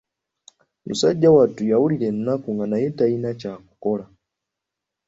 Musajja 0.85 1.29
wattu 1.35 1.61
yawulira 1.71 2.05
ennaku 2.13 2.47
nga 2.55 2.65
naye 2.67 2.87
talina 2.97 3.29
kyakukola. 3.39 4.05